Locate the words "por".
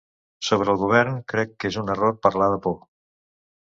2.69-2.79